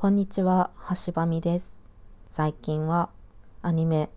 [0.00, 0.70] こんにちは、
[1.04, 1.84] 橋場美です。
[2.28, 3.10] 最近は
[3.62, 4.10] アニメ、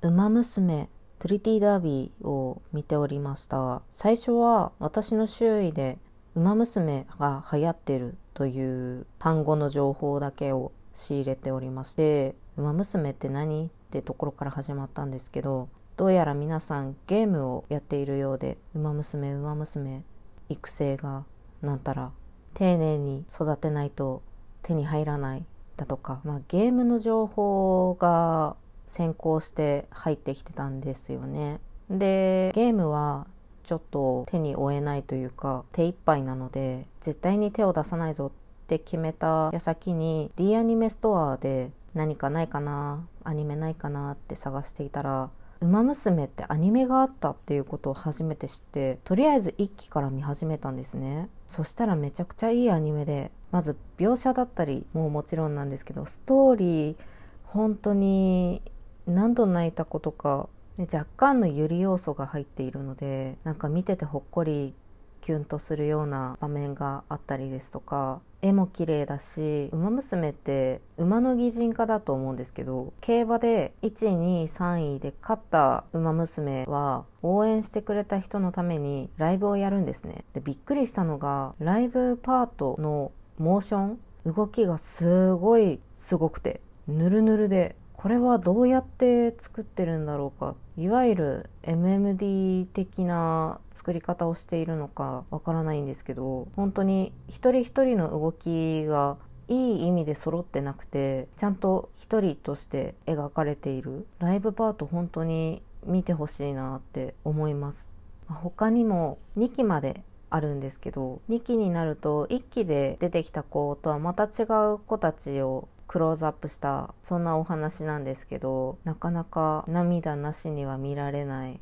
[0.00, 0.88] ウマ娘
[1.18, 3.82] プリティダービーを見ておりました。
[3.90, 5.98] 最初は私の周囲で
[6.34, 15.68] ウマ娘が流行ってるという単語の情報だけを仕入れておりまして、ウマ娘って何ってところから始まったんですけど、
[15.98, 20.04] どうやら皆さんゲームをやっているようで、ウマ娘、ウマ娘、
[20.48, 21.26] 育成が
[21.60, 22.12] なんたら
[22.54, 24.22] 丁寧に育てないと
[24.62, 25.44] 手に入らない
[25.76, 31.60] だとか、まあ、ゲームの情報が先行して入ってきてたんですよね。
[31.90, 33.26] でゲームは
[33.64, 56.96] ちょっと手に負えないというか手一杯なので絶対に手を出さないぞって決めた矢先に D アニメストアで何かないかなアニメないかなって探していたら「ウマ娘」ってアニメがあったっていうことを初めて知ってとりあえず1期から見始めたんですねそしたらめちゃくちゃいいアニメでまず描写だったりももちろんなんですけどストーリー
[57.44, 58.62] 本当に
[59.06, 64.74] 何度泣いたことか若干のゆり要素が入っているのでなんか見ててほっこり
[65.20, 80.24] キュンとするような場面があったりですとか絵も綺麗だし「ウマ娘」って馬の擬人化だと思うんですけど競馬で1位2位3位で勝った「ウマ娘」は応援してくれた人のためにライブをやるんですね。
[80.32, 90.56] でびっくりしたのがライブパートのモーション動きがすごいすごくてぬるぬるでこれはどうやって作ってるんだろうか。
[90.76, 104.06] いわゆる MMD 的な作り方をしているのかわからないんですけど本当に一人一人の動きがいい意味で揃ってなくてちゃんと一人として描かれている。
[104.18, 107.94] ライブパート本当に見てほしいなって思います。
[108.28, 110.02] 他にも2期まで
[110.34, 121.60] あるんですけど2期になると1期で出てきた子とはまた違う子たちをクローズアップしたそんなお話なんですけどなかなか涙なしには見られない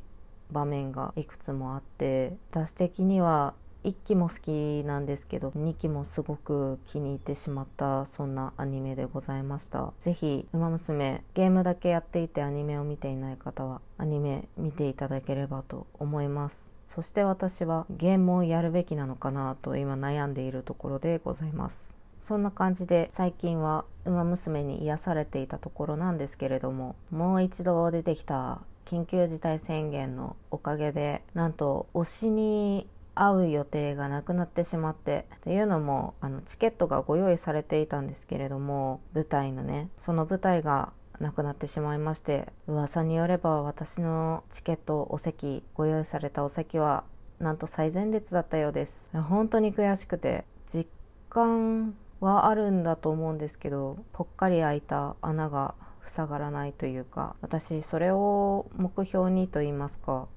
[0.51, 9.91] 場面がいくつもあって私的には1期も好きなんですけど2期もすごく気に入ってしまったそんなアニメでございました。
[9.99, 16.71] 是非「ウマ娘」ゲームだけやっていてアニメを見ていない方はアニメ見ていただければと思います。
[16.91, 21.95] そして私はゲームをやるべきなのかなと今悩んでいるところでございます。
[22.19, 47.03] そんな感じで最近は「ウマ娘」に癒されていたところなんですけれどももう一度出てきた緊急事態宣言のおかげでなんと推しに会う予定がなくなってしまってっていうのもあのチケットがご用意されていたんですけれども舞台のねその舞台がなくなってしまいまして噂によれば私のチケットお席ご用意されたお席は
[47.39, 49.09] なんと最前列だったようです。
[49.13, 50.87] 本当に悔しくて実
[51.29, 60.27] 感はあるんだと思うんですけどぽっかり開いた穴が塞がらないというか私それを目標にと言いますか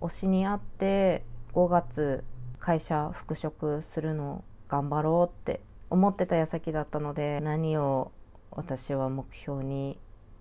[0.00, 2.24] 推しに会って5月
[2.58, 5.60] 会社復職するの頑張ろうって
[5.90, 8.10] 思ってた矢先だったので何を
[8.50, 9.98] 私は目標に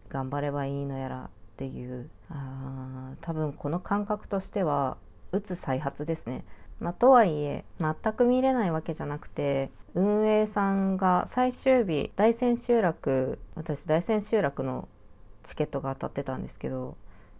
[0.09, 4.97] 頑張ればいいのやらっていうあ多分この感覚としては
[5.31, 6.43] うつ再発ですね。
[6.79, 14.89] まあ、とはいえ全く見れないわけじゃなくて運営さんが最終日大千秋楽私大千秋楽の
[15.43, 16.97] チケットが当たってたんですけど、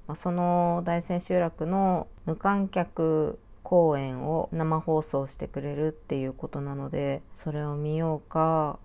[0.08, 8.78] まあ、その大千秋楽の無観客公演を生放送してくれるっていうことなのでそれを見ようか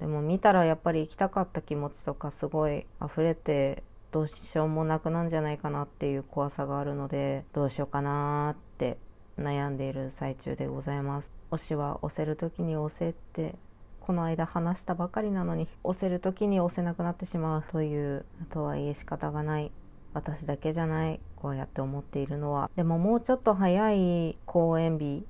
[0.00, 8.98] でも見たらやっぱり行きたかった気持ちとかすごい溢れてどうしようもなくなんじゃないかなっていう怖さがあるのでどうしようかなって
[9.38, 11.32] 悩んでいる最中でございます。
[11.50, 13.56] 推しは押せる時に押せって
[14.00, 19.72] この間話したばかりなのに押せる時に押せなくなってしまうというとはいえ仕方がない
[20.14, 22.70] 私だけじゃないこうやって思っているのは。
[22.76, 25.26] でももうちょっと早い公演日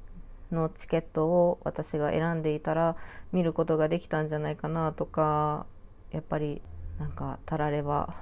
[0.51, 2.97] のチケットを私が選んでいたら
[3.33, 5.67] 見ることができたんじゃないかなとか
[6.11, 6.63] やっぱり
[6.99, 8.15] なんかたられば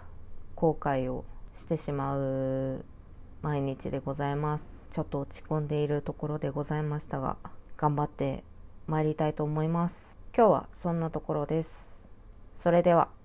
[0.54, 2.84] 後悔をしてしまう
[3.42, 4.88] 毎日でございます。
[4.90, 7.36] ちょっと落ち込んでいるところでございましたが
[7.76, 8.42] 頑張って
[8.86, 10.18] 参りたいと思います。
[10.36, 12.08] 今日はそんなところです。
[12.56, 13.23] それでは。